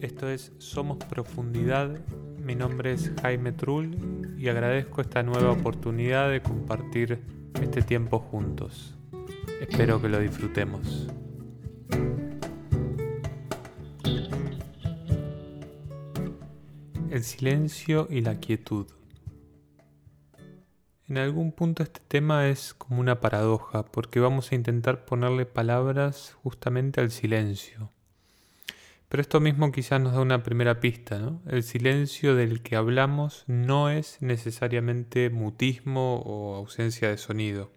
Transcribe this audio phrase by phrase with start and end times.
[0.00, 1.98] Esto es Somos Profundidad.
[2.38, 7.20] Mi nombre es Jaime Trull y agradezco esta nueva oportunidad de compartir
[7.60, 8.94] este tiempo juntos.
[9.60, 11.08] Espero que lo disfrutemos.
[17.10, 18.86] El silencio y la quietud.
[21.08, 26.36] En algún punto este tema es como una paradoja, porque vamos a intentar ponerle palabras
[26.44, 27.90] justamente al silencio.
[29.08, 31.40] Pero esto mismo quizás nos da una primera pista, ¿no?
[31.46, 37.72] El silencio del que hablamos no es necesariamente mutismo o ausencia de sonido.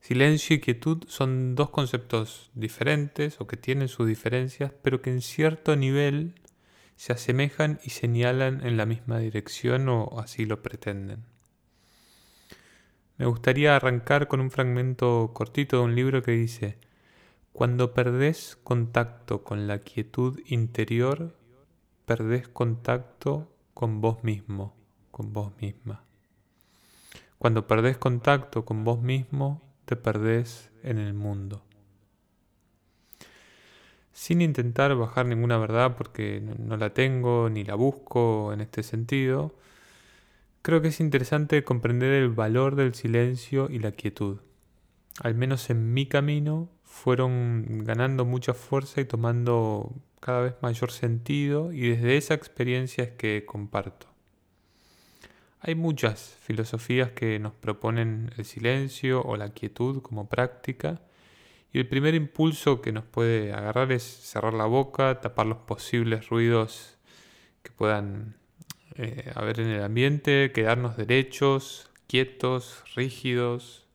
[0.00, 5.22] Silencio y quietud son dos conceptos diferentes o que tienen sus diferencias, pero que en
[5.22, 6.34] cierto nivel
[6.96, 11.24] se asemejan y señalan en la misma dirección o así lo pretenden.
[13.18, 16.78] Me gustaría arrancar con un fragmento cortito de un libro que dice,
[17.58, 21.34] Cuando perdés contacto con la quietud interior,
[22.06, 24.76] perdés contacto con vos mismo,
[25.10, 26.04] con vos misma.
[27.36, 31.64] Cuando perdés contacto con vos mismo, te perdés en el mundo
[34.12, 39.56] sin intentar bajar ninguna verdad porque no la tengo ni la busco en este sentido,
[40.62, 44.38] creo que es interesante comprender el valor del silencio y la quietud.
[45.22, 51.72] Al menos en mi camino fueron ganando mucha fuerza y tomando cada vez mayor sentido
[51.72, 54.08] y desde esa experiencia es que comparto.
[55.60, 61.00] Hay muchas filosofías que nos proponen el silencio o la quietud como práctica
[61.72, 66.28] y el primer impulso que nos puede agarrar es cerrar la boca, tapar los posibles
[66.28, 66.96] ruidos
[67.62, 68.36] que puedan
[68.96, 73.87] eh, haber en el ambiente, quedarnos derechos, quietos, rígidos.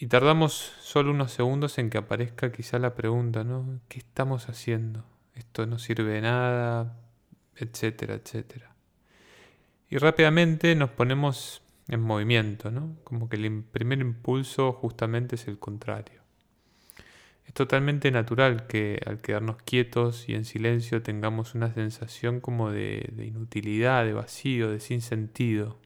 [0.00, 3.80] Y tardamos solo unos segundos en que aparezca quizá la pregunta, ¿no?
[3.88, 5.04] ¿Qué estamos haciendo?
[5.34, 6.96] Esto no sirve de nada,
[7.56, 8.76] etcétera, etcétera.
[9.90, 12.96] Y rápidamente nos ponemos en movimiento, ¿no?
[13.02, 16.20] Como que el primer impulso justamente es el contrario.
[17.44, 23.10] Es totalmente natural que al quedarnos quietos y en silencio tengamos una sensación como de,
[23.14, 25.76] de inutilidad, de vacío, de sinsentido.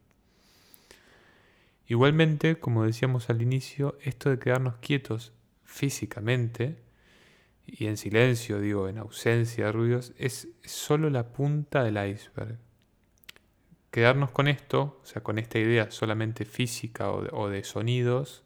[1.92, 6.78] Igualmente, como decíamos al inicio, esto de quedarnos quietos físicamente
[7.66, 12.56] y en silencio, digo, en ausencia de ruidos, es solo la punta del iceberg
[13.90, 18.42] quedarnos con esto, o sea, con esta idea solamente física o de, sonidos,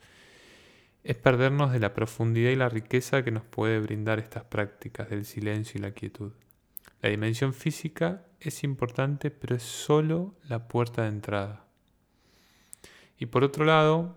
[1.05, 5.25] es perdernos de la profundidad y la riqueza que nos puede brindar estas prácticas del
[5.25, 6.33] silencio y la quietud.
[7.01, 11.66] La dimensión física es importante, pero es solo la puerta de entrada.
[13.19, 14.17] Y por otro lado,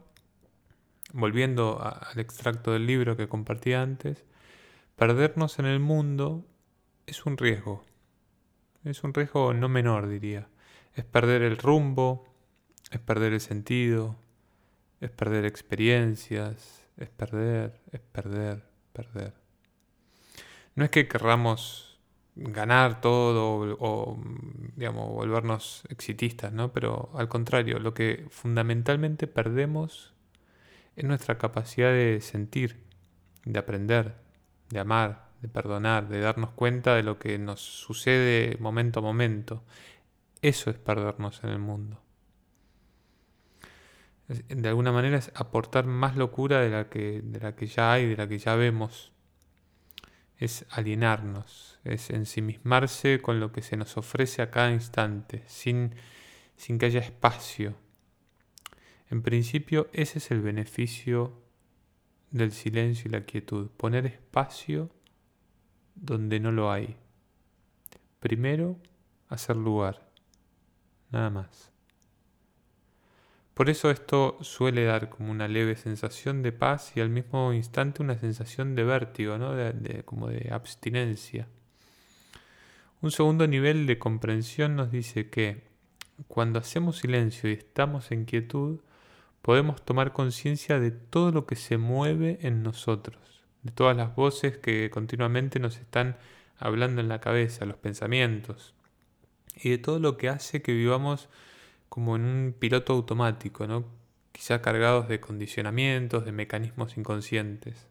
[1.13, 4.25] volviendo al extracto del libro que compartí antes,
[4.95, 6.45] perdernos en el mundo
[7.05, 7.85] es un riesgo.
[8.83, 10.47] Es un riesgo no menor, diría
[10.99, 12.25] es perder el rumbo,
[12.91, 14.17] es perder el sentido,
[14.99, 19.33] es perder experiencias, es perder, es perder, perder.
[20.75, 21.88] No es que querramos
[22.39, 24.19] ganar todo o,
[24.75, 26.71] digamos, volvernos exitistas, ¿no?
[26.71, 30.13] Pero al contrario, lo que fundamentalmente perdemos
[30.95, 32.83] es nuestra capacidad de sentir,
[33.45, 34.15] de aprender,
[34.69, 39.63] de amar, de perdonar, de darnos cuenta de lo que nos sucede momento a momento.
[40.41, 42.01] Eso es perdernos en el mundo.
[44.27, 48.05] De alguna manera es aportar más locura de la que, de la que ya hay,
[48.05, 49.11] de la que ya vemos.
[50.39, 55.93] Es alienarnos, es ensimismarse con lo que se nos ofrece a cada instante, sin,
[56.55, 57.75] sin que haya espacio.
[59.11, 61.33] En principio, ese es el beneficio
[62.31, 64.89] del silencio y la quietud, poner espacio
[65.95, 66.95] donde no lo hay.
[68.19, 68.77] Primero,
[69.27, 70.09] hacer lugar
[71.11, 71.68] nada más.
[73.59, 78.01] Por eso esto suele dar como una leve sensación de paz y al mismo instante
[78.01, 79.53] una sensación de vértigo, ¿no?
[79.53, 81.45] de, como de abstinencia.
[83.01, 85.63] Un segundo nivel de comprensión nos dice que
[86.29, 88.79] cuando hacemos silencio y estamos en quietud,
[89.41, 94.57] podemos tomar conciencia de todo lo que se mueve en nosotros, de todas las voces
[94.57, 96.15] que continuamente nos están
[96.59, 98.73] hablando en la cabeza, los pensamientos,
[99.53, 101.27] y de todo lo que hace que vivamos
[101.89, 103.99] como en un piloto automático, ¿no?
[104.39, 107.87] quizá cargados de condicionamientos, de mecanismos inconscientes.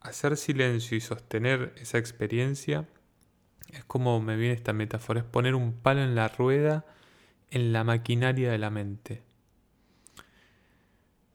[0.00, 2.86] Hacer silencio y sostener esa experiencia
[3.72, 6.84] es como me viene esta metáfora, es poner un palo en la rueda
[7.50, 9.22] en la maquinaria de la mente.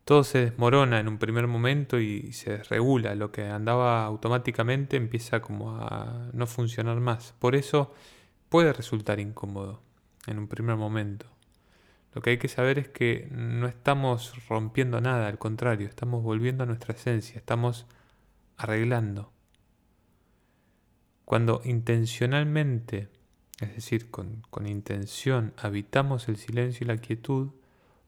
[0.05, 3.15] todo se desmorona en un primer momento y se desregula.
[3.15, 7.33] Lo que andaba automáticamente empieza como a no funcionar más.
[7.39, 7.93] Por eso
[8.49, 9.81] puede resultar incómodo
[10.27, 11.27] en un primer momento.
[12.13, 16.63] Lo que hay que saber es que no estamos rompiendo nada, al contrario, estamos volviendo
[16.63, 17.85] a nuestra esencia, estamos
[18.57, 19.31] arreglando.
[21.23, 23.07] Cuando intencionalmente,
[23.61, 27.51] es decir, con, con intención, habitamos el silencio y la quietud,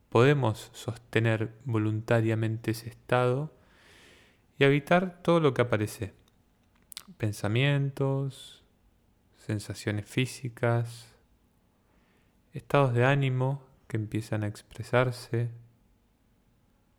[0.09, 3.53] podemos sostener voluntariamente ese estado
[4.59, 6.13] y habitar todo lo que aparece.
[7.17, 8.63] Pensamientos,
[9.37, 11.07] sensaciones físicas,
[12.53, 15.51] estados de ánimo que empiezan a expresarse,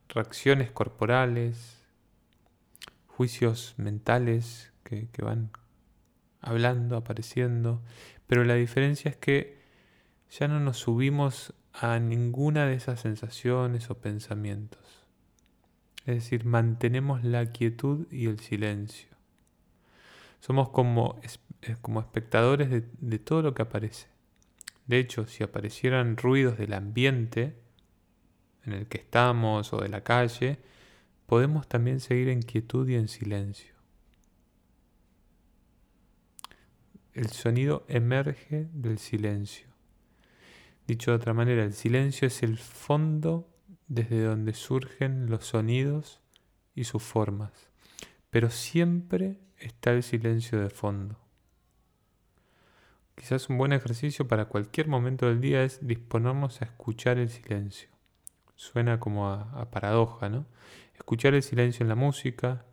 [0.08, 1.82] reacciones corporales,
[3.08, 5.50] juicios mentales que, van
[6.40, 7.82] hablando, apareciendo,
[8.28, 9.58] pero la diferencia es que
[10.30, 15.04] ya no nos subimos a ninguna de esas sensaciones o pensamientos.
[16.06, 19.08] Es decir, mantenemos la quietud y el silencio.
[20.38, 21.20] Somos como,
[21.80, 24.13] como espectadores de todo lo que aparece.
[24.86, 27.56] De hecho, si aparecieran ruidos del ambiente
[28.64, 30.58] en el que estamos o de la calle,
[31.26, 33.74] podemos también seguir en quietud y en silencio.
[37.14, 39.68] El sonido emerge del silencio.
[40.86, 43.48] Dicho de otra manera, el silencio es el fondo
[43.86, 46.20] desde donde surgen los sonidos
[46.74, 47.70] y sus formas,
[48.30, 51.23] pero siempre está el silencio de fondo.
[53.14, 57.88] Quizás un buen ejercicio para cualquier momento del día es disponernos a escuchar el silencio.
[58.56, 60.46] Suena como a, paradoja, ¿no?
[60.94, 62.64] Escuchar el silencio en la música,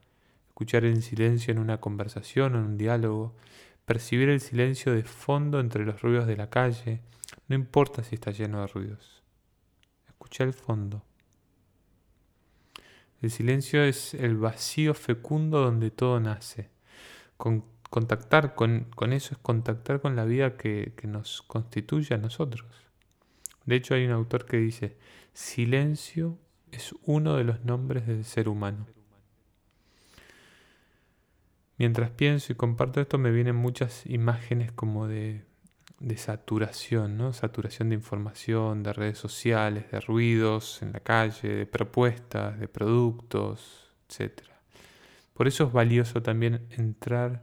[0.49, 3.35] escuchar el silencio en una conversación o en un diálogo,
[3.85, 7.01] percibir el silencio de fondo entre los ruidos de la calle,
[7.47, 9.23] no importa si está lleno de ruidos.
[10.07, 11.03] Escucha el fondo.
[13.21, 16.69] El silencio es el vacío fecundo donde todo nace.
[17.37, 22.65] Con, contactar con, eso es contactar con la vida que, que nos constituye a nosotros.
[23.65, 24.97] De hecho hay un autor que dice,
[25.33, 26.39] silencio
[26.71, 28.87] es uno de los nombres del ser humano.
[31.77, 35.43] Mientras pienso y comparto esto me vienen muchas imágenes como de,
[36.15, 37.33] saturación, ¿no?
[37.33, 43.91] Saturación de información, de redes sociales, de ruidos en la calle, de propuestas, de productos,
[44.07, 44.43] etc.
[45.33, 47.41] Por eso es valioso también entrar,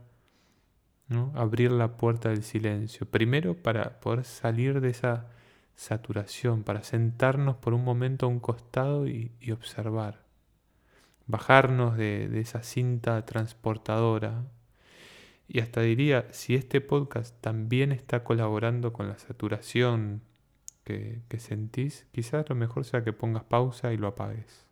[1.33, 3.09] abrir la puerta del silencio.
[3.09, 5.27] Primero para poder salir de esa
[5.75, 10.29] saturación, para sentarnos por un momento a un costado y observar
[11.29, 14.45] bajarnos de, esa cinta transportadora.
[15.47, 20.21] Y hasta diría, si este podcast también está colaborando con la saturación
[20.83, 24.65] que, que sentís, quizás lo mejor sea que pongas pausa y lo apagues.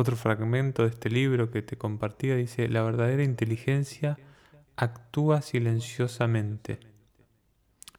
[0.00, 4.16] Otro fragmento de este libro que te compartía dice, la verdadera inteligencia
[4.74, 6.80] actúa silenciosamente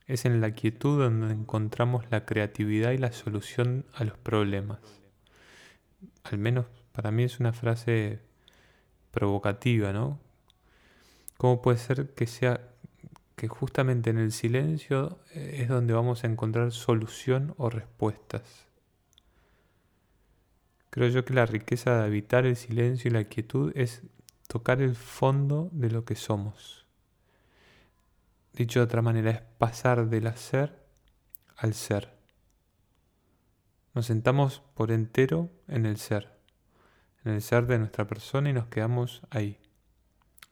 [0.08, 4.80] es en la quietud donde encontramos la creatividad y la solución a los problemas.
[6.24, 8.18] Al menos para mí es una frase
[9.12, 10.20] provocativa, ¿no?
[11.38, 12.62] ¿Cómo puede ser que sea
[13.36, 18.71] que justamente en el silencio eh, es donde vamos a encontrar solución o respuestas?
[20.92, 24.02] Creo yo que la riqueza de habitar el silencio y la quietud es
[24.48, 26.86] tocar el fondo de lo que somos.
[28.52, 30.84] Dicho de otra manera, es pasar del hacer
[31.56, 32.14] al ser.
[33.94, 36.38] Nos sentamos por entero en el ser,
[37.24, 39.60] en el ser de nuestra persona y nos quedamos ahí.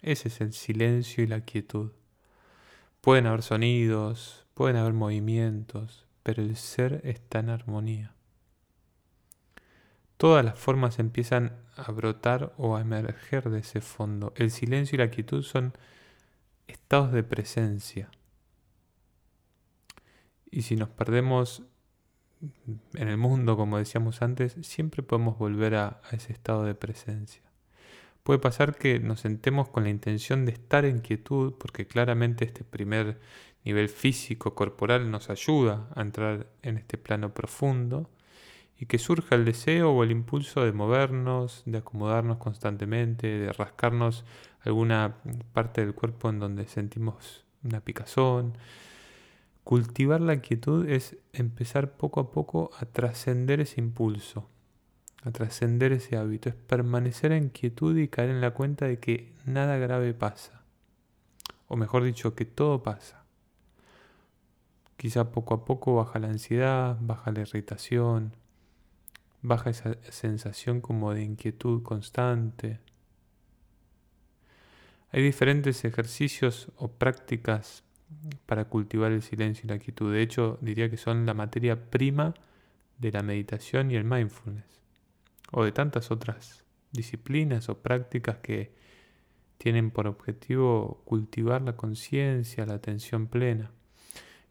[0.02, 1.92] Ese es el silencio y la quietud.
[3.02, 8.14] Pueden haber sonidos, pueden haber movimientos, pero el ser está en armonía.
[10.20, 14.34] Todas las formas empiezan a brotar o a emerger de ese fondo.
[14.36, 15.72] El silencio y la quietud son
[16.68, 18.12] estados de presencia.
[20.52, 21.64] Y si nos perdemos
[22.96, 27.44] en el mundo, como decíamos antes, siempre podemos volver a, ese estado de presencia.
[28.22, 32.66] Puede pasar que nos sentemos con la intención de estar en quietud, porque claramente este
[32.66, 33.22] primer
[33.64, 38.10] nivel físico, corporal, nos ayuda a entrar en este plano profundo,
[38.80, 44.24] y que surja el deseo o el impulso de movernos, de acomodarnos constantemente, de rascarnos
[44.62, 45.16] alguna
[45.52, 48.58] parte del cuerpo en donde sentimos una picazón.
[49.66, 54.50] Cultivar la quietud es empezar poco a poco a trascender ese impulso,
[55.24, 59.34] a trascender ese hábito, es permanecer en quietud y caer en la cuenta de que
[59.46, 60.64] nada grave pasa,
[61.68, 63.26] o mejor dicho, que todo pasa.
[64.96, 68.34] Quizá poco a poco baja la ansiedad, baja la irritación,
[69.42, 72.80] baja esa sensación como de inquietud constante.
[75.12, 77.84] Hay diferentes ejercicios o prácticas
[78.46, 80.14] para cultivar el silencio y la quietud.
[80.14, 82.34] De hecho, diría que son la materia prima
[82.98, 84.82] de la meditación y el mindfulness,
[85.52, 88.74] o de tantas otras disciplinas o prácticas que
[89.58, 93.72] tienen por objetivo cultivar la conciencia, la atención plena.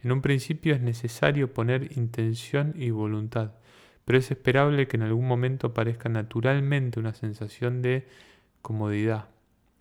[0.02, 3.52] En un principio es necesario poner intención y voluntad,
[4.08, 8.08] pero es esperable que en algún momento aparezca naturalmente una sensación de
[8.62, 9.28] comodidad,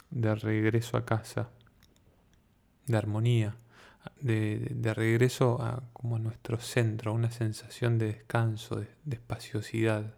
[0.10, 1.50] de regreso a casa,
[2.88, 3.56] de armonía,
[4.20, 10.14] de, regreso a, como a nuestro centro, una sensación de descanso, de, espaciosidad.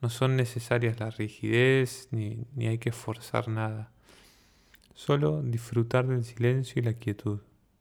[0.00, 3.92] No son necesarias la rigidez ni, ni hay que forzar nada.
[4.96, 7.38] Solo disfrutar del silencio y la quietud,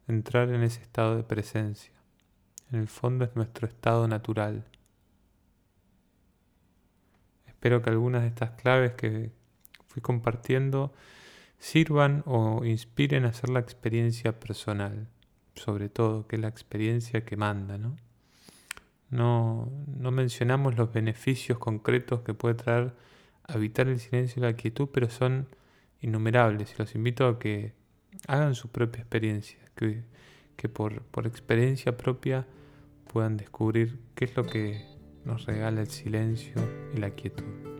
[0.08, 1.94] entrar en ese estado de presencia.
[2.72, 4.64] En el fondo es nuestro estado natural.
[7.58, 9.32] Espero que algunas de estas claves que
[9.88, 10.94] fui compartiendo
[11.58, 15.08] sirvan o inspiren a hacer la experiencia personal,
[15.56, 17.96] sobre todo, que es la experiencia que manda, ¿no?
[19.10, 22.94] No, no mencionamos los beneficios concretos que puede traer
[23.46, 25.48] habitar el silencio y la quietud, pero son
[26.00, 27.74] innumerables y los invito a que
[28.28, 30.04] hagan su propia experiencia, que,
[30.58, 32.46] que por, por experiencia propia
[33.12, 34.97] puedan descubrir qué es lo que
[35.27, 36.55] nos regala el silencio
[36.96, 37.76] y la quietud.